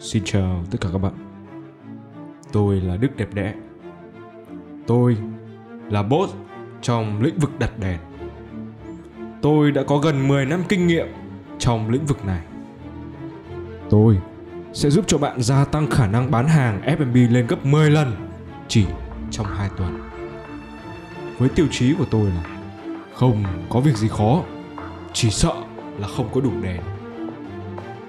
[0.00, 1.12] Xin chào tất cả các bạn.
[2.52, 3.54] Tôi là Đức Đẹp Đẽ.
[4.86, 5.16] Tôi
[5.90, 6.34] là boss
[6.82, 7.98] trong lĩnh vực đặt đèn.
[9.42, 11.06] Tôi đã có gần 10 năm kinh nghiệm
[11.58, 12.40] trong lĩnh vực này.
[13.90, 14.18] Tôi
[14.72, 18.12] sẽ giúp cho bạn gia tăng khả năng bán hàng F&B lên gấp 10 lần
[18.68, 18.86] chỉ
[19.30, 20.00] trong 2 tuần.
[21.38, 22.44] Với tiêu chí của tôi là
[23.14, 24.42] không có việc gì khó,
[25.12, 25.54] Chỉ sợ
[25.98, 26.80] là không có đủ đèn.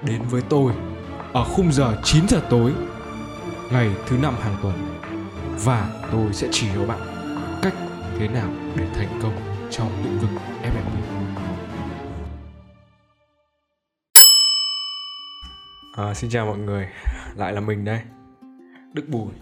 [0.02, 0.72] Đến với tôi
[1.36, 2.72] ở khung giờ 9 giờ tối
[3.72, 4.74] ngày thứ năm hàng tuần
[5.64, 7.00] và tôi sẽ chỉ cho bạn
[7.62, 7.74] cách
[8.18, 9.32] thế nào để thành công
[9.70, 10.30] trong lĩnh vực
[10.62, 10.96] F&B.
[15.96, 16.88] À, xin chào mọi người,
[17.34, 18.00] lại là mình đây,
[18.92, 19.32] Đức Bùi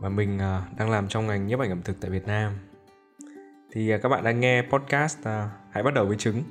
[0.00, 2.52] và mình à, đang làm trong ngành nhiếp ảnh ẩm thực tại Việt Nam.
[3.72, 6.42] Thì à, các bạn đang nghe podcast à, Hãy bắt đầu với trứng.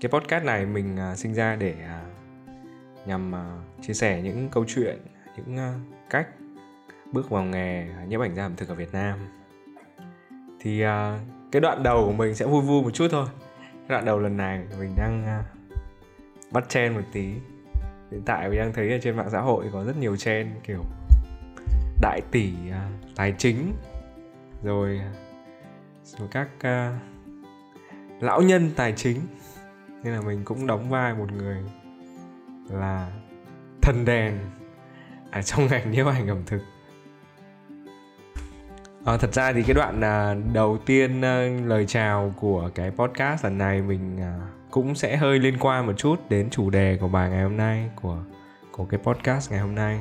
[0.00, 2.07] Cái podcast này mình à, sinh ra để à,
[3.08, 4.98] nhằm uh, chia sẻ những câu chuyện
[5.36, 6.28] những uh, cách
[7.12, 9.18] bước vào nghề nhiếp ảnh gia ẩm thực ở Việt Nam.
[10.60, 10.88] Thì uh,
[11.52, 13.26] cái đoạn đầu của mình sẽ vui vui một chút thôi.
[13.72, 17.32] Cái đoạn đầu lần này mình đang uh, bắt chen một tí.
[18.10, 20.84] Hiện tại mình đang thấy ở trên mạng xã hội có rất nhiều chen kiểu
[22.02, 23.72] đại tỷ uh, tài chính
[24.62, 25.00] rồi
[26.04, 27.02] rồi các uh,
[28.22, 29.20] lão nhân tài chính.
[30.02, 31.64] Nên là mình cũng đóng vai một người
[32.70, 33.10] là
[33.82, 34.38] thần đèn
[35.30, 36.60] ở trong ngành nhiếp ảnh ẩm thực.
[39.04, 43.44] À, thật ra thì cái đoạn à, đầu tiên à, lời chào của cái podcast
[43.44, 44.38] lần này mình à,
[44.70, 47.90] cũng sẽ hơi liên quan một chút đến chủ đề của bài ngày hôm nay
[47.96, 48.18] của
[48.72, 50.00] của cái podcast ngày hôm nay.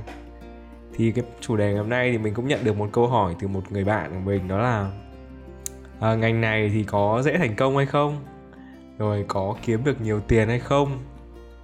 [0.95, 3.36] Thì cái chủ đề ngày hôm nay thì mình cũng nhận được một câu hỏi
[3.40, 4.92] từ một người bạn của mình đó là
[6.00, 8.26] à, ngành này thì có dễ thành công hay không?
[8.98, 11.00] Rồi có kiếm được nhiều tiền hay không?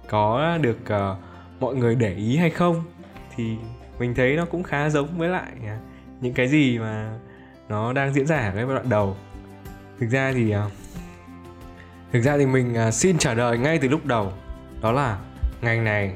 [0.08, 1.18] Có được uh,
[1.60, 2.84] mọi người để ý hay không
[3.36, 3.56] thì
[3.98, 5.68] mình thấy nó cũng khá giống với lại uh,
[6.20, 7.18] những cái gì mà
[7.68, 9.16] nó đang diễn ra ở cái đoạn đầu.
[10.00, 10.72] Thực ra thì uh,
[12.12, 14.32] thực ra thì mình uh, xin trả lời ngay từ lúc đầu
[14.80, 15.18] đó là
[15.62, 16.14] ngành này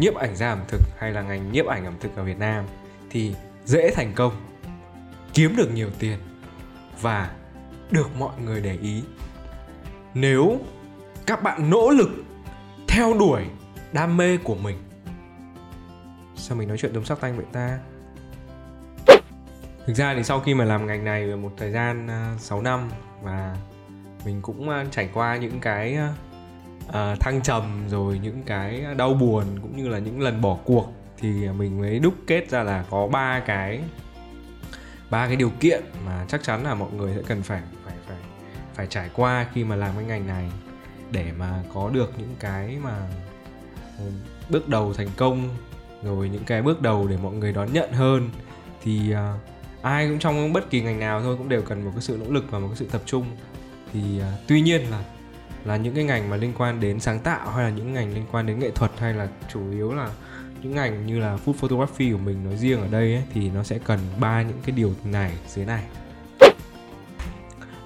[0.00, 2.64] nhiếp ảnh gia ẩm thực hay là ngành nhiếp ảnh ẩm thực ở Việt Nam
[3.10, 3.34] thì
[3.64, 4.32] dễ thành công
[5.34, 6.18] kiếm được nhiều tiền
[7.00, 7.30] và
[7.90, 9.02] được mọi người để ý.
[10.14, 10.58] Nếu
[11.26, 12.10] các bạn nỗ lực
[12.88, 13.42] theo đuổi
[13.92, 14.76] đam mê của mình.
[16.36, 17.78] Sao mình nói chuyện đống sắc tanh vậy ta?
[19.86, 22.90] Thực ra thì sau khi mà làm ngành này một thời gian à, 6 năm
[23.22, 23.56] và
[24.24, 25.98] mình cũng à, trải qua những cái
[26.88, 30.92] uh, thăng trầm rồi những cái đau buồn cũng như là những lần bỏ cuộc
[31.18, 33.80] thì mình mới đúc kết ra là có ba cái
[35.10, 38.16] ba cái điều kiện mà chắc chắn là mọi người sẽ cần phải phải phải
[38.74, 40.50] phải trải qua khi mà làm cái ngành này
[41.12, 43.08] để mà có được những cái mà
[43.98, 44.04] ờ,
[44.50, 45.48] bước đầu thành công
[46.02, 48.30] rồi những cái bước đầu để mọi người đón nhận hơn
[48.82, 49.18] thì uh,
[49.82, 52.32] ai cũng trong bất kỳ ngành nào thôi cũng đều cần một cái sự nỗ
[52.32, 53.26] lực và một cái sự tập trung.
[53.92, 55.04] Thì uh, tuy nhiên là
[55.64, 58.24] là những cái ngành mà liên quan đến sáng tạo hay là những ngành liên
[58.32, 60.10] quan đến nghệ thuật hay là chủ yếu là
[60.62, 63.62] những ngành như là food photography của mình nói riêng ở đây ấy, thì nó
[63.62, 65.82] sẽ cần ba những cái điều này dưới này.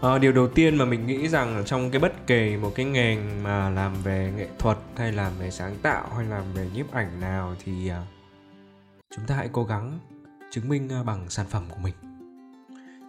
[0.03, 3.43] À, điều đầu tiên mà mình nghĩ rằng trong cái bất kỳ một cái ngành
[3.43, 7.21] mà làm về nghệ thuật hay làm về sáng tạo hay làm về nhiếp ảnh
[7.21, 8.03] nào thì à,
[9.17, 9.99] chúng ta hãy cố gắng
[10.51, 11.95] chứng minh à, bằng sản phẩm của mình.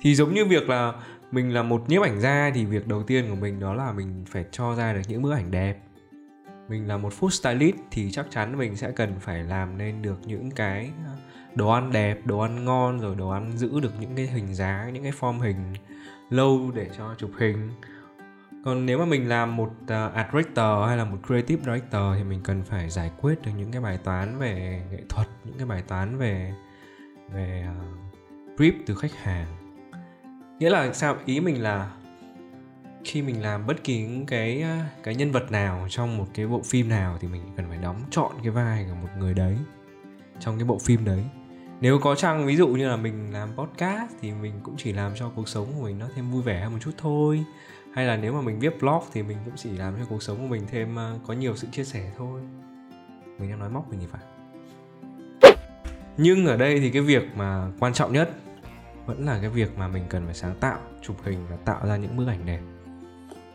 [0.02, 0.94] Thì giống như việc là
[1.32, 4.26] mình là một nhiếp ảnh gia thì việc đầu tiên của mình đó là mình
[4.28, 5.78] phải cho ra được những bức ảnh đẹp.
[6.70, 10.20] Mình là một food stylist thì chắc chắn mình sẽ cần phải làm nên được
[10.26, 11.12] những cái à,
[11.56, 14.94] đồ ăn đẹp, đồ ăn ngon rồi đồ ăn giữ được những cái hình dáng,
[14.94, 15.74] những cái form hình
[16.34, 17.70] lâu để cho chụp hình.
[18.66, 22.24] Còn nếu mà mình làm một uh, art director hay là một creative director thì
[22.24, 25.68] mình cần phải giải quyết được những cái bài toán về nghệ thuật những cái
[25.68, 26.54] bài toán về
[27.34, 29.48] về uh, brief từ khách hàng.
[30.60, 31.18] Nghĩa là sao?
[31.26, 31.92] Ý mình là
[33.06, 36.48] khi mình làm bất kỳ những cái ờ, cái nhân vật nào trong một cái
[36.48, 39.58] bộ phim nào thì mình cần phải đóng chọn cái vai của một người đấy
[40.40, 41.24] trong cái bộ phim đấy
[41.84, 45.12] nếu có chăng ví dụ như là mình làm podcast thì mình cũng chỉ làm
[45.16, 47.44] cho cuộc sống của mình nó thêm vui vẻ hơn một chút thôi.
[47.94, 50.38] Hay là nếu mà mình viết blog thì mình cũng chỉ làm cho cuộc sống
[50.38, 52.42] của mình thêm ờ, có nhiều sự chia sẻ thôi.
[53.40, 54.22] Mình đang nói móc mình thì phải.
[56.18, 58.30] Nhưng ở đây thì cái việc mà quan trọng nhất
[59.06, 61.98] vẫn là cái việc mà mình cần phải sáng tạo chụp hình và tạo ra
[61.98, 62.62] những bức ảnh đẹp.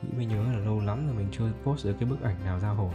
[0.03, 2.59] Nghĩ mới nhớ là lâu lắm rồi mình chưa post được cái bức ảnh nào
[2.61, 2.93] ra hồn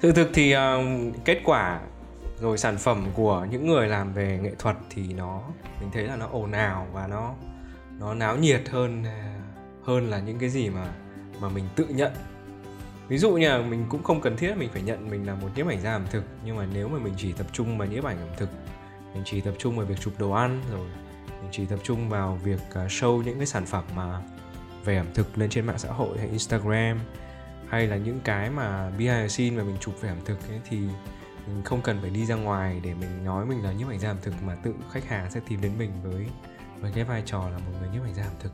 [0.00, 0.60] thực thực thì uh,
[1.24, 1.80] kết quả
[2.40, 5.42] rồi sản phẩm của những người làm về nghệ thuật thì nó
[5.80, 7.34] mình thấy là nó ồn ào và nó
[7.98, 9.40] nó náo nhiệt hơn à,
[9.84, 10.92] hơn là những cái gì mà
[11.40, 12.12] mà mình tự nhận.
[13.08, 15.48] Ví dụ như là mình cũng không cần thiết mình phải nhận mình là một
[15.56, 18.04] nhiếp ảnh gia ẩm thực nhưng mà nếu mà mình chỉ tập trung vào nhiếp
[18.04, 18.48] ảnh ẩm thực
[19.14, 20.88] mình chỉ tập trung vào việc chụp đồ ăn rồi
[21.40, 24.22] mình chỉ tập trung vào việc à, show những cái sản phẩm mà
[24.84, 26.98] về ẩm thực lên trên mạng xã hội hay Instagram
[27.68, 30.60] hay là những cái mà behind the scene mà mình chụp về ẩm thực ấy,
[30.68, 30.78] thì
[31.48, 34.10] mình không cần phải đi ra ngoài để mình nói mình là nhiếp ảnh gia
[34.10, 36.26] ẩm thực mà tự khách hàng sẽ tìm đến mình với
[36.80, 38.52] với cái vai trò là một người nhiếp ảnh gia ẩm thực.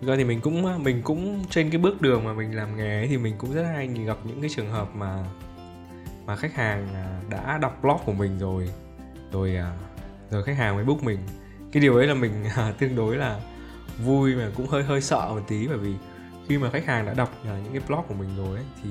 [0.00, 3.00] Thực ra thì mình cũng mình cũng trên cái bước đường mà mình làm nghề
[3.00, 5.24] ấy, thì mình cũng rất hay gặp những cái trường hợp mà
[6.26, 8.68] mà khách hàng à, đã đọc blog của mình rồi
[9.32, 9.72] rồi à,
[10.30, 11.18] rồi khách hàng mới book mình.
[11.72, 13.40] Cái điều ấy là mình à, tương đối là
[13.98, 15.94] vui mà cũng hơi hơi sợ một tí bởi vì
[16.48, 18.90] khi mà khách hàng đã đọc những cái blog của mình rồi ấy, thì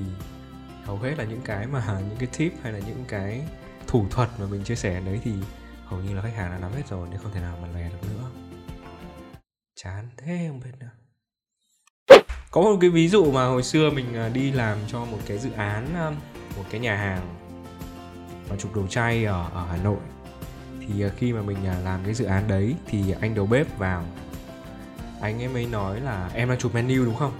[0.88, 3.42] hầu hết là những cái mà, những cái tip hay là những cái
[3.86, 5.32] thủ thuật mà mình chia sẻ đấy thì
[5.84, 7.90] hầu như là khách hàng đã nắm hết rồi nên không thể nào mà lè
[7.90, 8.30] được nữa.
[9.76, 10.90] Chán thế không biết nữa.
[12.50, 15.38] Có một cái ví dụ mà hồi xưa mình à, đi làm cho một cái
[15.38, 16.10] dự án à,
[16.56, 17.36] một cái nhà hàng
[18.48, 20.00] và chụp đồ chay ở ở Hà Nội.
[20.80, 24.04] Thì à, khi mà mình làm cái dự án đấy thì anh đầu bếp vào.
[25.20, 27.32] Anh ấy mới nói là em đang chụp menu, đúng không?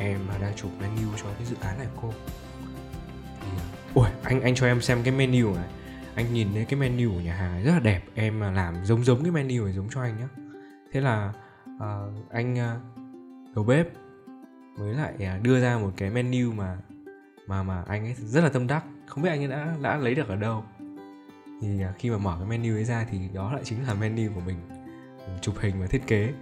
[0.00, 2.12] Em đang chụp menu cho cái dự án này cô.
[3.40, 3.64] Thì à,
[3.94, 5.68] ui anh anh cho em xem cái menu này.
[6.14, 8.02] Anh nhìn thấy cái menu của nhà hàng này rất là đẹp.
[8.14, 10.26] Em làm giống giống cái menu này giống cho anh nhé
[10.92, 11.32] thế là
[11.76, 13.88] uh, anh uh, đầu bếp
[14.78, 16.78] mới lại uh, đưa ra một cái menu mà
[17.46, 18.84] mà mà anh ấy rất là tâm đắc.
[19.06, 20.64] Không biết anh ấy đã đã lấy được ở đâu.
[21.62, 24.34] Thì uh, khi mà mở cái menu ấy ra thì đó lại chính là menu
[24.34, 24.56] của mình
[25.40, 26.32] chụp hình và thiết kế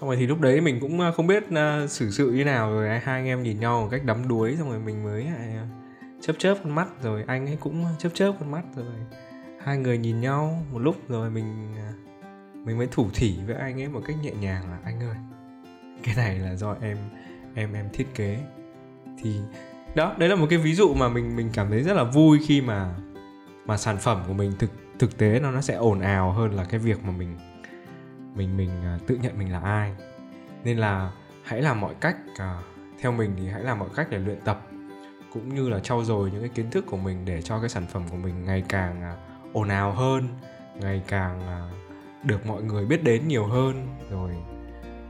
[0.00, 2.70] xong rồi thì lúc đấy mình cũng à, không biết uh, xử sự như nào
[2.70, 2.88] rồi.
[2.88, 5.68] Hai anh em nhìn nhau một cách đắm đuối xong rồi mình mới uh,
[6.20, 6.88] chớp chớp con mắt.
[7.02, 8.94] Rồi anh ấy cũng chớp chớp con mắt rồi
[9.64, 13.80] hai người nhìn nhau một lúc rồi mình uh, mình mới thủ thỉ với anh
[13.80, 15.16] ấy một cách nhẹ nhàng là anh ơi
[16.02, 16.98] cái này là do em
[17.54, 18.38] em em thiết kế.
[19.22, 19.40] Thì
[19.94, 22.38] đó đấy là một cái ví dụ mà mình mình cảm thấy rất là vui
[22.46, 22.94] khi mà
[23.66, 26.64] mà sản phẩm của mình thực thực tế nó nó sẽ ồn ào hơn là
[26.64, 27.38] cái việc mà mình
[28.34, 29.94] mình mình à, tự nhận mình là ai.
[30.64, 32.62] Nên là hãy làm mọi cách à,
[33.00, 34.66] theo mình thì hãy làm mọi cách để luyện tập
[35.32, 37.86] cũng như là trau dồi những cái kiến thức của mình để cho cái sản
[37.86, 39.16] phẩm của mình ngày càng à,
[39.52, 40.28] ồn ào hơn
[40.80, 41.40] ngày càng
[42.24, 43.86] được mọi người biết đến nhiều hơn.
[44.10, 44.30] Rồi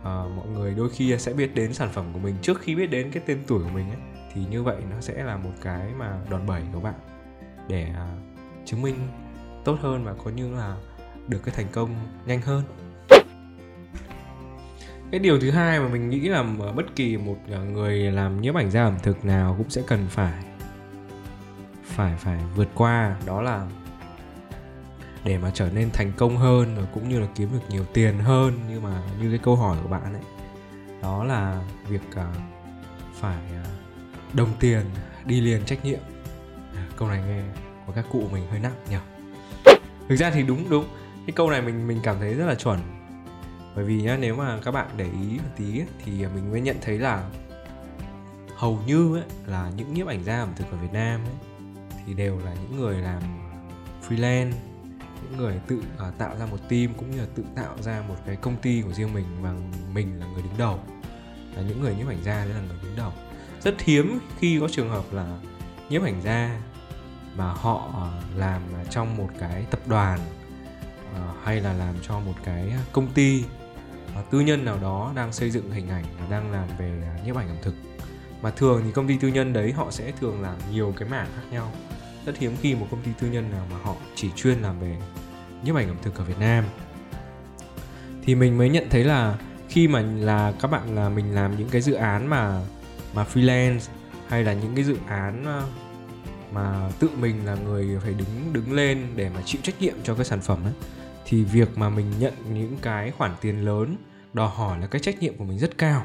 [0.05, 2.87] à, mọi người đôi khi sẽ biết đến sản phẩm của mình trước khi biết
[2.87, 4.00] đến cái tên tuổi của mình ấy.
[4.32, 6.94] Thì như vậy nó sẽ là một cái mà đòn bẩy của bạn
[7.69, 8.09] để à,
[8.64, 8.97] chứng minh
[9.64, 10.76] tốt hơn và có như là
[11.29, 11.94] được cái thành công
[12.26, 12.62] nhanh hơn
[15.10, 16.43] cái điều thứ hai mà mình nghĩ là
[16.76, 20.06] bất kỳ một à, người làm nhiếp ảnh gia ẩm thực nào cũng sẽ cần
[20.10, 20.44] phải
[21.84, 23.66] phải phải vượt qua, đó là
[25.25, 28.19] để mà trở nên thành công hơn rồi cũng như là kiếm được nhiều tiền
[28.19, 28.52] hơn.
[28.70, 30.22] Nhưng mà như cái câu hỏi của bạn ấy,
[31.02, 32.32] đó là việc à,
[33.14, 33.64] phải à,
[34.32, 34.82] đồng tiền
[35.25, 36.00] đi liền trách nhiệm.
[36.96, 37.43] Câu này nghe
[37.87, 38.96] của các cụ mình hơi nặng nhỉ?
[40.08, 40.84] Thực ra thì đúng đúng.
[41.26, 42.78] Cái câu này mình mình cảm thấy rất là chuẩn
[43.78, 46.60] bởi vì nhá nếu mà các bạn để ý một tí ấy, thì mình mới
[46.60, 47.30] nhận thấy là
[48.56, 51.60] hầu như ấy, là những nhiếp ảnh gia ẩm thực ở Việt Nam ấy,
[52.06, 53.22] thì đều là những người làm
[54.08, 54.52] freelance
[55.22, 58.14] những người tự uh, tạo ra một team cũng như là tự tạo ra một
[58.26, 59.54] cái công ty của riêng mình và
[59.94, 60.78] mình là người đứng đầu.
[61.56, 63.12] Là những người nhiếp ảnh gia đấy là người đứng đầu.
[63.60, 65.38] Rất hiếm khi có trường hợp là
[65.90, 66.61] nhiếp ảnh gia
[67.37, 70.20] mà họ à, làm trong một cái tập đoàn
[71.12, 73.44] uh, hay là làm cho một cái công ty
[74.31, 77.37] tư nhân nào đó đang xây dựng hình ảnh và đang làm về à, nhiếp
[77.37, 77.75] ảnh ẩm thực.
[78.43, 81.27] Mà thường thì công ty tư nhân đấy họ sẽ thường làm nhiều cái mảng
[81.37, 81.73] khác nhau.
[82.27, 84.97] Rất hiếm khi một công ty tư nhân nào mà họ chỉ chuyên làm về
[85.65, 86.65] nhiếp ảnh ẩm thực ở Việt Nam.
[88.25, 89.38] Thì mình mới nhận thấy là
[89.69, 92.61] khi mà là các bạn, là mình làm những cái dự án mà
[93.15, 93.88] mà freelance
[94.29, 95.62] hay là những cái dự án ờ,
[96.53, 100.15] mà tự mình là người phải đứng đứng lên để mà chịu trách nhiệm cho
[100.15, 100.73] cái sản phẩm ấy
[101.28, 103.97] thì việc mà mình nhận những cái khoản tiền lớn,
[104.32, 106.04] đòi hỏi là cái trách nhiệm của mình rất cao.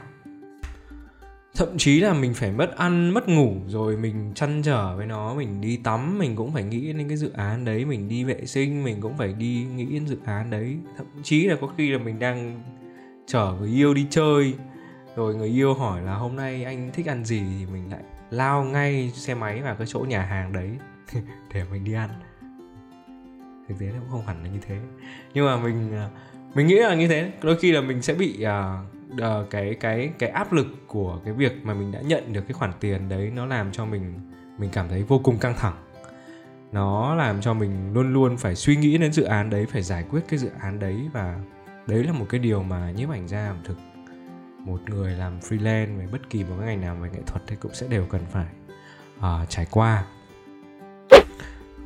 [1.56, 5.34] Thậm chí là mình phải mất ăn, mất ngủ, rồi mình chăn trở với nó,
[5.34, 8.46] mình đi tắm, mình cũng phải nghĩ đến cái dự án đấy, mình đi vệ
[8.46, 10.78] sinh, mình cũng phải đi nghĩ đến dự án đấy.
[10.98, 12.64] Thậm chí là có khi là mình đang
[13.28, 14.54] chở người yêu đi chơi,
[15.16, 17.42] rồi người yêu hỏi là hôm nay anh thích ăn gì?
[17.60, 20.70] Thì mình lại lao ngay xe máy vào cái chỗ nhà hàng đấy
[21.54, 22.10] để mình đi ăn
[23.70, 24.80] thực tế nó cũng không hẳn là như thế.
[25.34, 26.10] Nhưng mà mình à,
[26.54, 27.32] mình nghĩ là như thế.
[27.42, 31.34] Đôi khi là mình sẽ bị uh, uh, cái cái cái áp lực của cái
[31.34, 34.14] việc mà mình đã nhận được cái khoản tiền đấy nó làm cho mình
[34.58, 35.76] mình cảm thấy vô cùng căng thẳng.
[36.72, 40.04] Nó làm cho mình luôn luôn phải suy nghĩ đến dự án đấy phải giải
[40.10, 41.10] quyết cái dự án đấy.
[41.14, 41.40] Và
[41.88, 43.78] đấy là một cái điều mà nhiếp ảnh gia ẩm thực
[44.66, 47.56] một người làm freelance về bất kỳ một cái ngành nào về nghệ thuật thì
[47.56, 48.46] cũng sẽ đều cần phải
[49.18, 50.06] uh, trải qua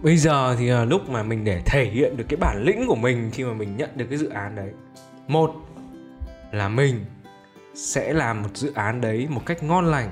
[0.01, 2.95] bây giờ thì là lúc mà mình để thể hiện được cái bản lĩnh của
[2.95, 4.71] mình khi mà mình nhận được cái dự án đấy.
[5.27, 5.55] Một
[6.51, 7.05] là mình
[7.75, 10.09] sẽ làm một dự án đấy một cách ngon lành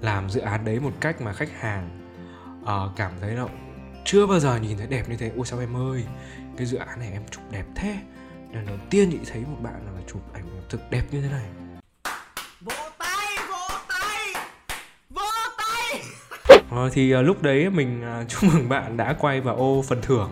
[0.00, 1.90] làm dự án đấy một cách mà khách hàng
[2.62, 3.46] uh, cảm thấy là
[4.04, 5.32] chưa bao giờ nhìn thấy đẹp như thế.
[5.36, 6.04] Ôi sao em ơi
[6.56, 7.96] cái dự án này em chụp đẹp thế.
[8.52, 11.46] Lần đầu tiên chị thấy một bạn là chụp ảnh thực đẹp như thế này.
[16.76, 19.98] Ờ, thì uh, lúc đấy mình uh, chúc mừng bạn đã quay vào ô phần
[20.02, 20.30] thưởng.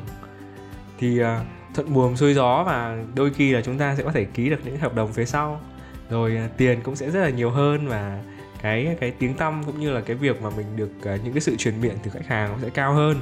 [0.98, 1.26] Thì uh,
[1.74, 4.60] thuận buồm xuôi gió và đôi khi là chúng ta sẽ có thể ký được
[4.64, 5.60] những hợp đồng phía sau.
[6.10, 8.22] Rồi uh, tiền cũng sẽ rất là nhiều hơn và
[8.62, 11.40] cái cái tiếng tăm cũng như là cái việc mà mình được uh, những cái
[11.40, 13.16] sự truyền miệng từ khách hàng sẽ cao hơn.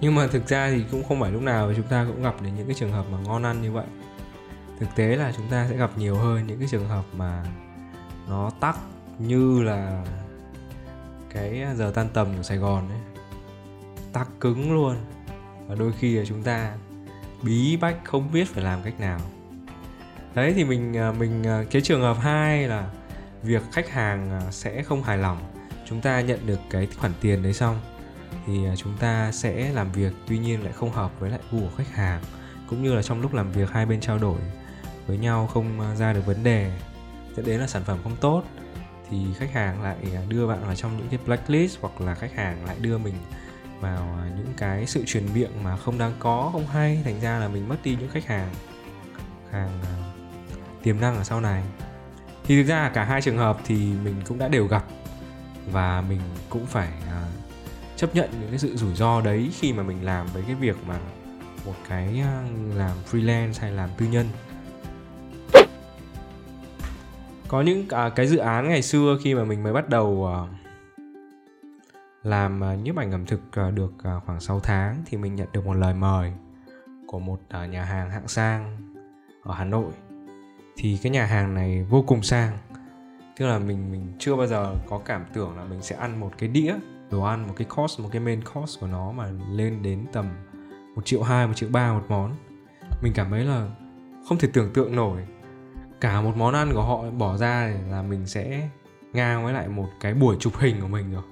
[0.00, 2.54] Nhưng mà thực ra thì cũng không phải lúc nào chúng ta cũng gặp đến
[2.56, 3.86] những cái trường hợp mà ngon ăn như vậy.
[4.80, 7.44] Thực tế là chúng ta sẽ gặp nhiều hơn những cái trường hợp mà
[8.28, 8.76] nó tắc
[9.18, 10.04] như là
[11.34, 13.00] cái à, giờ tan tầm của sài gòn ấy,
[14.12, 14.96] tắc cứng luôn.
[15.66, 16.72] Và đôi khi là chúng ta
[17.42, 19.20] bí bách không biết phải làm cách nào.
[20.34, 22.90] Đấy, thì mình à, mình à, cái trường hợp hai là
[23.42, 25.38] việc khách hàng sẽ không hài lòng.
[25.88, 27.80] Chúng ta nhận được cái khoản tiền đấy xong
[28.46, 31.76] thì chúng ta sẽ làm việc, tuy nhiên lại không hợp với lại gu của
[31.76, 32.22] khách hàng.
[32.68, 34.38] Cũng như là trong lúc làm việc, hai bên trao đổi
[35.06, 36.72] với nhau không ra được vấn đề,
[37.36, 38.42] dẫn đến là sản phẩm không tốt
[39.10, 42.34] thì khách hàng lại à, đưa bạn vào trong những cái blacklist hoặc là khách
[42.34, 43.14] hàng lại đưa mình
[43.80, 47.00] vào à, những cái sự truyền miệng mà không đáng có, không hay.
[47.04, 48.48] Thành ra là mình mất đi những khách hàng
[49.50, 49.94] hàng à,
[50.82, 51.62] tiềm năng ở sau này.
[52.44, 54.84] Thì thực ra cả hai trường hợp thì mình cũng đã đều gặp
[55.72, 56.88] và mình cũng phải
[57.96, 60.76] chấp nhận những cái sự rủi ro đấy khi mà mình làm với cái việc
[60.86, 60.98] mà
[61.66, 62.22] một cái
[62.74, 64.26] làm freelance hay làm tư nhân
[67.50, 70.38] có những à, cái dự án ngày xưa khi mà mình mới bắt đầu à,
[72.22, 75.48] làm à, nhiếp ảnh ẩm thực à, được à, khoảng 6 tháng thì mình nhận
[75.52, 76.32] được một lời mời
[77.06, 78.76] của một à, nhà hàng hạng sang
[79.42, 79.92] ở Hà Nội.
[80.76, 82.58] Thì cái nhà hàng này vô cùng sang
[83.36, 86.32] tức là mình mình chưa bao giờ có cảm tưởng là mình sẽ ăn một
[86.38, 86.74] cái đĩa
[87.10, 90.26] đồ ăn một cái cost một cái main cost của nó mà lên đến tầm
[90.94, 92.34] một triệu hai một triệu ba một món.
[93.02, 93.68] Mình cảm thấy là
[94.28, 95.26] không thể tưởng tượng nổi
[96.00, 98.68] cả một món ăn của họ bỏ ra là mình sẽ
[99.12, 101.22] ngang với lại một cái buổi chụp hình của mình rồi.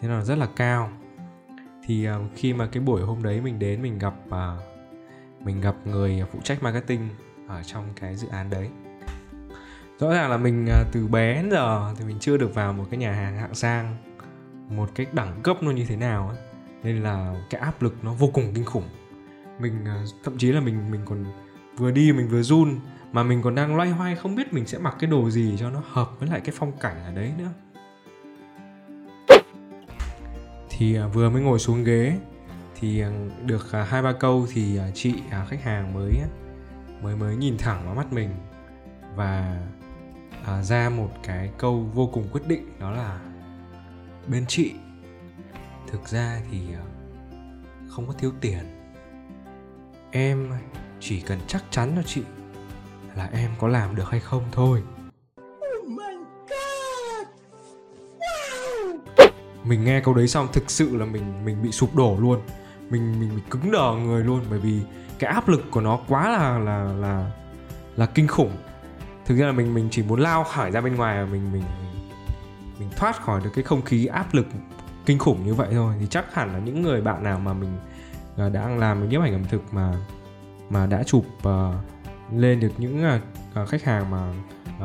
[0.00, 0.90] Thế là rất là cao.
[1.86, 4.34] Thì uh, khi mà cái buổi hôm đấy mình đến mình gặp uh,
[5.44, 7.08] mình gặp người phụ trách marketing
[7.48, 8.68] ở trong cái dự án đấy.
[9.98, 12.84] Rõ ràng là mình uh, từ bé đến giờ thì mình chưa được vào một
[12.90, 13.96] cái nhà hàng hạng sang
[14.68, 16.38] một cái đẳng cấp nó như thế nào ấy.
[16.82, 18.88] Nên là cái áp lực nó vô cùng kinh khủng.
[19.60, 21.24] Mình uh, thậm chí là mình mình còn
[21.76, 22.80] vừa đi mình vừa run
[23.12, 25.70] mà mình còn đang loay hoay không biết mình sẽ mặc cái đồ gì cho
[25.70, 27.50] nó hợp với lại cái phong cảnh ở đấy nữa.
[30.70, 32.18] Thì à, vừa mới ngồi xuống ghế,
[32.80, 33.10] thì à,
[33.46, 35.14] được à, hai ba câu thì chị
[35.48, 36.12] khách hàng mới
[37.02, 38.30] mới mới nhìn thẳng vào mắt mình
[39.16, 39.60] và
[40.62, 43.20] ra một cái câu vô cùng quyết định, đó là
[44.26, 44.72] bên chị,
[45.86, 46.60] thực ra thì
[47.88, 48.64] không có thiếu tiền.
[50.10, 50.50] Em
[51.00, 52.22] chỉ cần chắc chắn cho chị
[53.16, 54.82] là em có làm được hay không thôi.
[55.38, 56.02] Oh
[59.64, 62.40] mình nghe câu đấy xong thực sự là mình mình bị sụp đổ luôn.
[62.90, 64.80] Mình mình bị cứng đờ người luôn bởi vì
[65.18, 67.30] cái áp lực của nó quá là là là
[67.96, 68.52] là kinh khủng.
[69.26, 71.62] Thực ra là mình mình chỉ muốn lao khỏi ra bên ngoài và mình mình
[72.78, 74.46] mình thoát khỏi được cái không khí áp lực
[75.06, 75.94] kinh khủng như vậy thôi.
[76.00, 77.70] Thì chắc hẳn là những người bạn nào mà mình
[78.36, 79.94] à, đã làm nhiếp ảnh ẩm thực mà
[80.70, 81.74] mà đã chụp uh,
[82.36, 83.04] lên được những
[83.62, 84.32] uh, khách hàng mà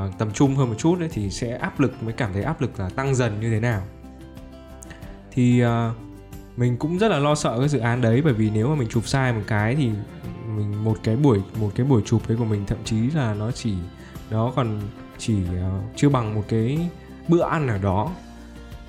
[0.06, 2.62] uh, tầm trung hơn một chút ấy, thì sẽ áp lực mới cảm thấy áp
[2.62, 3.82] lực là tăng dần như thế nào.
[5.32, 5.70] Thì uh,
[6.58, 8.90] mình cũng rất là lo sợ cái dự án đấy bởi vì nếu mà mình
[8.90, 9.92] chụp sai một cái thì
[10.56, 13.52] mình một cái buổi một cái buổi chụp đấy của mình thậm chí là nó
[13.52, 13.74] chỉ
[14.30, 14.82] nó còn
[15.18, 16.90] chỉ uh, chưa bằng một cái
[17.28, 18.12] bữa ăn ở đó.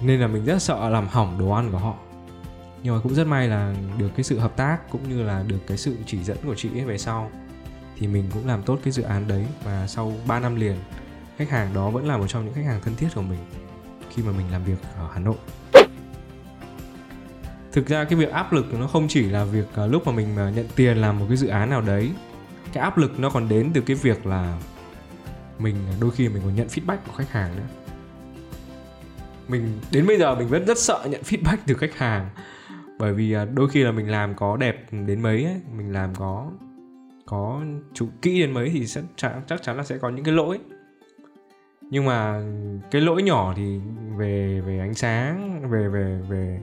[0.01, 1.95] Nên là mình rất sợ làm hỏng đồ ăn của họ.
[2.83, 5.59] Nhưng mà cũng rất may là được cái sự hợp tác cũng như là được
[5.67, 7.31] cái sự chỉ dẫn của chị ấy về sau
[7.99, 10.77] thì mình cũng làm tốt cái dự án đấy và sau 3 năm liền
[11.37, 13.39] khách hàng đó vẫn là một trong những khách hàng thân thiết của mình
[14.11, 15.37] khi mà mình làm việc ở Hà Nội.
[17.73, 20.37] Thực ra cái việc áp lực nó không chỉ là việc à, lúc mà mình
[20.37, 22.11] à, nhận tiền làm một cái dự án nào đấy.
[22.73, 24.59] Cái áp lực nó còn đến từ cái việc là
[25.59, 27.67] mình à, đôi khi mình còn nhận feedback của khách hàng nữa.
[29.49, 32.31] Mình đến bây giờ mình vẫn rất sợ nhận feedback từ khách hàng
[32.99, 36.51] bởi vì đôi khi là mình làm có đẹp đến mấy ấy, mình làm có
[37.31, 37.63] có
[37.95, 40.59] chủ kỹ đến mấy thì sẽ chắc, chắn là sẽ có những cái lỗi.
[41.91, 42.43] Nhưng mà
[42.91, 43.81] cái lỗi nhỏ thì
[44.17, 46.61] về về ánh sáng về về về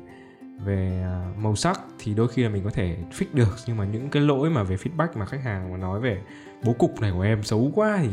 [0.66, 3.56] về à, màu sắc thì đôi khi là mình có thể fix được.
[3.68, 6.22] Nhưng mà những cái lỗi mà về feedback mà khách hàng mà nói về
[6.64, 8.10] bố cục này của em xấu quá thì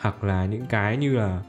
[0.00, 1.42] hoặc là những cái như là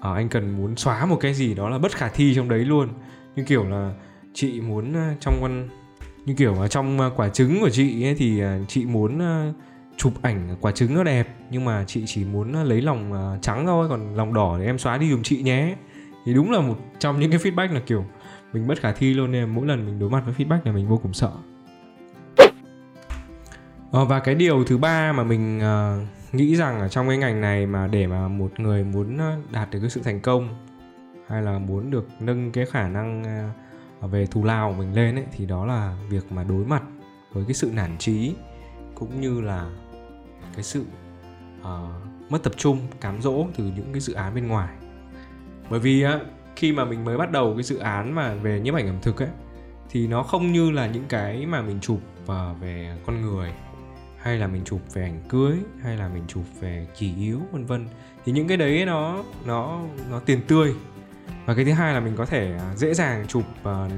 [0.00, 2.64] à, anh cần muốn xóa một cái gì đó là bất khả thi trong đấy
[2.64, 2.88] luôn.
[3.36, 3.94] Như kiểu là
[4.34, 5.68] chị muốn à, trong con
[6.24, 9.54] như kiểu là trong à, quả trứng của chị ấy thì chị muốn uh,
[10.00, 13.66] chụp ảnh quả trứng nó đẹp nhưng mà chị chỉ muốn lấy lòng à, trắng
[13.66, 15.76] thôi còn lòng đỏ thì em xóa đi dùm chị nhé.
[16.26, 18.04] Thì đúng là một trong những cái feedback là kiểu
[18.52, 20.88] mình bất khả thi luôn nên mỗi lần mình đối mặt với feedback là mình
[20.88, 21.30] vô cùng sợ.
[23.92, 27.40] Ờ, và cái điều thứ ba mà mình uh, nghĩ rằng ở trong cái ngành
[27.40, 30.66] này mà để mà một người muốn à, đạt được cái sự thành công
[31.28, 33.22] hay là muốn được nâng cái khả năng
[34.04, 36.82] uh, về thù lao của mình lên ấy thì đó là việc mà đối mặt
[37.32, 38.34] với cái sự nản trí
[38.94, 39.70] cũng như là
[40.60, 40.84] cái sự
[41.60, 44.76] uh, mất tập trung cám dỗ từ những cái dự án bên ngoài.
[45.70, 46.10] Bởi vì uh,
[46.56, 49.22] khi mà mình mới bắt đầu cái dự án mà về nhiếp ảnh ẩm thực
[49.22, 49.28] ấy
[49.90, 53.52] thì nó không như là những cái mà mình chụp ờ, về con người
[54.18, 57.66] hay là mình chụp về ảnh cưới hay là mình chụp về kỳ yếu vân
[57.66, 57.88] vân.
[58.24, 60.74] Thì những cái đấy nó nó nó tiền tươi.
[61.46, 63.88] Và cái thứ hai là mình có thể à, dễ dàng chụp ờ,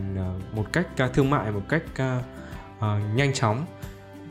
[0.52, 1.82] một cách à, thương mại một cách
[3.14, 3.66] nhanh chóng.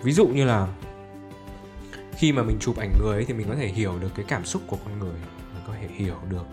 [0.03, 0.67] Ví dụ như là
[2.17, 4.45] khi mà mình chụp ảnh người ấy, thì mình có thể hiểu được cái cảm
[4.45, 5.19] xúc của con người.
[5.53, 6.45] Mình có thể hiểu được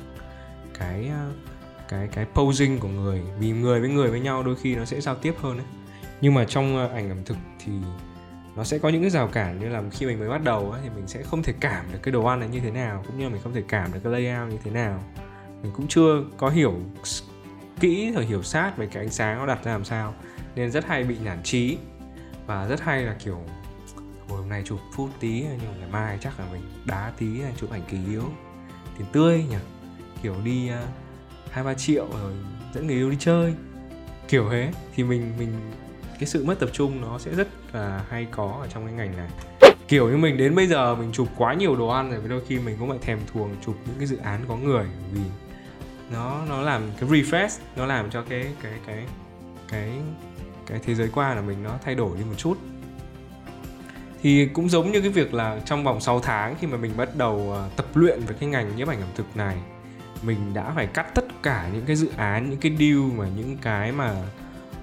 [0.78, 1.32] cái ờ,
[1.88, 3.22] cái cái posing của người.
[3.38, 5.66] Vì người với người với nhau đôi khi nó sẽ giao tiếp hơn ấy.
[6.20, 7.72] Nhưng mà trong ờ, ảnh ẩm thực thì
[8.56, 10.80] nó sẽ có những cái rào cản như là khi mình mới bắt đầu ấy,
[10.84, 13.18] thì mình sẽ không thể cảm được cái đồ ăn này như thế nào cũng
[13.18, 15.02] như là mình không thể cảm được cái layout như thế nào.
[15.62, 16.74] Mình cũng chưa có hiểu
[17.80, 20.14] kỹ rồi hiểu sát về cái ánh sáng nó đặt ra làm sao.
[20.54, 21.78] Nên rất hay bị nản trí
[22.46, 23.42] và rất hay là kiểu
[24.36, 27.70] hôm nay chụp phút tí nhưng mà ngày mai chắc là mình đá tí chụp
[27.70, 28.24] ảnh kỳ yếu.
[28.98, 29.56] Tiền tươi nhỉ?
[30.22, 30.88] Kiểu đi uh,
[31.50, 32.32] hai ba triệu rồi
[32.74, 33.54] dẫn người yêu đi chơi.
[34.28, 35.52] Kiểu thế thì mình mình
[36.18, 39.16] cái sự mất tập trung nó sẽ rất là hay có ở trong cái ngành
[39.16, 39.30] này.
[39.88, 42.58] Kiểu như mình đến bây giờ mình chụp quá nhiều đồ ăn rồi đôi khi
[42.58, 45.20] mình cũng lại thèm thuồng chụp những cái dự án có người vì
[46.12, 49.06] nó nó làm cái refresh nó làm cho cái cái cái
[49.68, 49.92] cái
[50.66, 52.58] cái thế giới quan của mình nó thay đổi đi một chút
[54.22, 57.08] thì cũng giống như cái việc là trong vòng 6 tháng khi mà mình bắt
[57.16, 59.56] đầu ờ, tập luyện với cái ngành nhiếp ảnh ẩm thực này
[60.22, 63.56] mình đã phải cắt tất cả những cái dự án những cái deal mà những
[63.62, 64.14] cái mà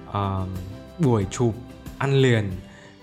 [0.08, 0.48] uh,
[0.98, 1.54] buổi chụp
[1.98, 2.50] ăn liền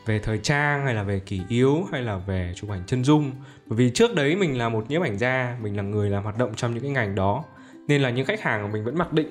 [0.05, 3.31] về thời trang hay là về kỷ yếu hay là về chụp ảnh chân dung.
[3.65, 6.37] Bởi vì trước đấy mình là một nhiếp ảnh gia mình là người làm hoạt
[6.37, 7.43] động trong những cái ngành đó
[7.87, 9.29] nên là những khách hàng của mình vẫn mặc định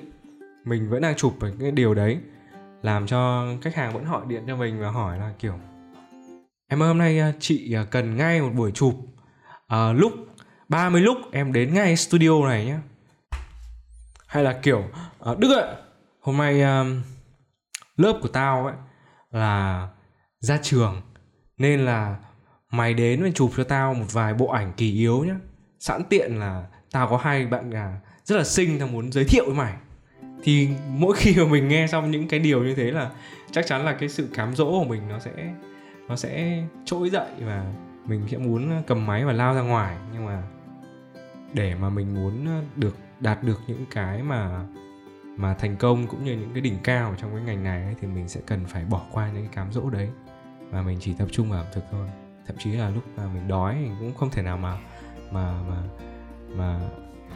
[0.65, 2.17] mình vẫn đang chụp về cái điều đấy
[2.81, 5.53] làm cho khách hàng vẫn hỏi điện cho mình và hỏi là kiểu
[6.73, 8.95] em ơi hôm nay à, chị à, cần ngay một buổi chụp.
[9.67, 10.13] À, lúc
[10.69, 12.77] 30 lúc em đến ngay studio này nhé
[14.27, 14.83] hay là kiểu
[15.19, 15.75] à, đức ạ
[16.21, 17.01] hôm nay um,
[17.97, 18.75] lớp của tao ấy
[19.31, 19.87] là
[20.39, 21.01] ra trường
[21.57, 22.15] nên là
[22.71, 25.35] mày đến và chụp cho tao một vài bộ ảnh kỳ yếu nhé.
[25.79, 29.45] sẵn tiện là tao có hai bạn à, rất là xinh tao muốn giới thiệu
[29.45, 29.73] với mày.
[30.43, 33.11] Thì mỗi khi mà mình nghe xong những cái điều như thế là
[33.51, 35.31] chắc chắn là cái sự cám dỗ của mình nó sẽ
[36.07, 37.65] nó sẽ trỗi dậy và
[38.05, 39.97] mình sẽ muốn cầm máy và lao ra ngoài.
[40.13, 40.43] Nhưng mà
[41.53, 44.65] để mà mình muốn được đạt được những cái mà
[45.37, 48.07] mà thành công cũng như những cái đỉnh cao trong cái ngành này ấy, thì
[48.07, 50.09] mình sẽ cần phải bỏ qua những cái cám dỗ đấy.
[50.69, 52.09] Và mình chỉ tập trung vào ẩm thực thôi.
[52.47, 54.77] Thậm chí là lúc mà mình đói mình cũng không thể nào mà
[55.31, 55.83] mà mà
[56.55, 56.79] mà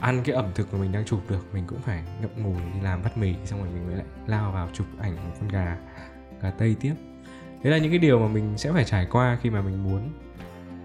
[0.01, 1.53] ăn cái ẩm thực mà mình đang chụp được.
[1.53, 4.51] Mình cũng phải ngậm ngùi đi làm bát mì xong rồi mình mới lại lao
[4.51, 5.77] vào chụp ảnh một con gà
[6.41, 6.93] gà tây tiếp
[7.63, 10.09] đấy là những cái điều mà mình sẽ phải trải qua khi mà mình muốn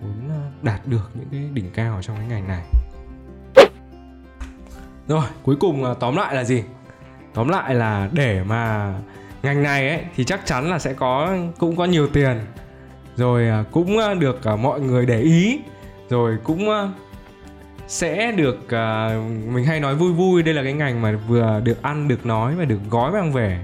[0.03, 2.63] muốn ờ, đạt được những cái đỉnh cao trong cái ngành này.
[5.09, 6.63] Rồi, cuối cùng ờ, tóm lại là gì?
[7.35, 8.95] Tóm lại là để mà
[9.43, 12.41] ngành này ấy, thì chắc chắn là sẽ có, cũng có nhiều tiền.
[13.17, 15.61] Rồi ờ, cũng được mọi người để ý.
[16.09, 16.69] Rồi cũng
[17.89, 18.59] sẽ được
[19.53, 20.43] mình hay nói vui vui.
[20.43, 23.59] Đây là cái ngành mà vừa được ăn, được nói và được gói mang về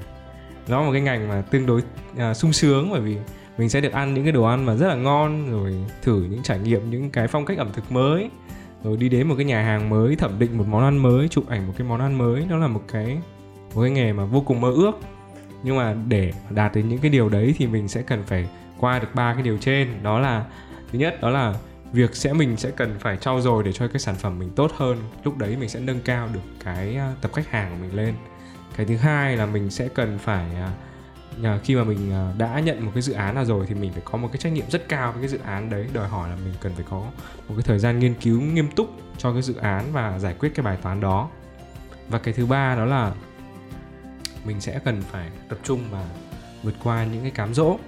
[0.69, 1.83] nó là một cái ngành mà tương đối
[2.19, 3.17] à, sung sướng bởi vì
[3.59, 6.43] mình sẽ được ăn những cái đồ ăn mà rất là ngon, rồi thử những
[6.43, 8.31] trải nghiệm, những cái phong cách ẩm thực mới,
[8.85, 11.49] rồi đi đến một cái nhà hàng mới, thẩm định một món ăn mới, chụp
[11.49, 12.45] ảnh một cái món ăn mới.
[12.51, 13.19] Đó là một cái
[13.75, 14.93] một cái nghề mà vô cùng mơ ước.
[15.63, 18.99] Nhưng mà để đạt đến những cái điều đấy thì mình sẽ cần phải qua
[18.99, 20.03] được ba cái điều trên.
[20.03, 20.45] Đó là,
[20.93, 21.55] thứ nhất, đó là
[21.93, 24.73] việc sẽ, mình sẽ cần phải trau dồi để cho cái sản phẩm mình tốt
[24.77, 24.99] hơn.
[25.25, 28.15] Lúc đấy mình sẽ nâng cao được cái à, tập khách hàng của mình lên
[28.77, 30.47] cái thứ hai là mình sẽ cần phải
[31.43, 33.93] à, khi mà mình à, đã nhận một cái dự án nào rồi thì mình
[33.93, 35.87] phải có một cái trách nhiệm rất cao với cái dự án đấy.
[35.93, 36.97] Đòi hỏi là mình cần phải có
[37.49, 40.55] một cái thời gian nghiên cứu nghiêm túc cho cái dự án và giải quyết
[40.55, 41.29] cái bài toán đó.
[42.09, 43.13] Và cái thứ ba đó là
[44.45, 46.05] mình sẽ cần phải tập trung và
[46.63, 47.79] vượt qua những cái cám dỗ.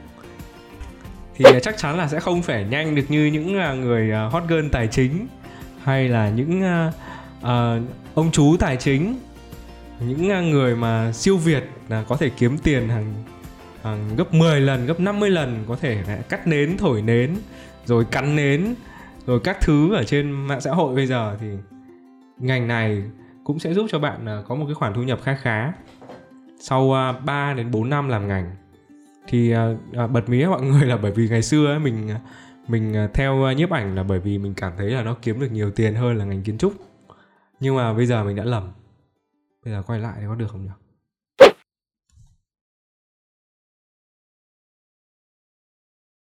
[1.35, 4.69] Thì à, chắc chắn là sẽ không phải nhanh được như những người hot girl
[4.73, 5.27] tài chính
[5.83, 9.19] hay là những uh, ông chú tài chính
[10.01, 13.15] những à, người mà siêu việt là có thể kiếm tiền hàng,
[13.83, 17.37] hàng gấp 10 lần gấp 50 lần có thể là cắt nến thổi nến
[17.87, 18.75] rồi cắn nến
[19.27, 21.47] rồi các thứ ở trên mạng xã hội bây giờ thì
[22.39, 23.03] ngành này
[23.45, 25.73] cũng sẽ giúp cho bạn à, có một cái khoản thu nhập khá khá.
[26.61, 28.51] Sau à, 3 đến 4 năm làm ngành
[29.29, 29.55] thì
[29.93, 32.11] bật mí mọi người là bởi vì ngày xưa ấy, mình
[32.69, 35.71] mình theo nhiếp ảnh là bởi vì mình cảm thấy là nó kiếm được nhiều
[35.71, 36.73] tiền hơn là ngành kiến trúc.
[37.61, 38.73] Nhưng mà bây giờ mình đã lầm
[39.65, 40.71] bây giờ quay lại thì có được không nhỉ?